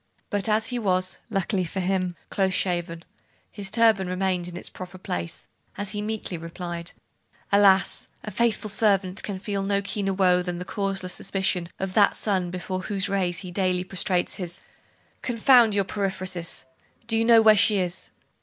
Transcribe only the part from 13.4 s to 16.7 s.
he daily prostrates his' 'Confound your periphrases!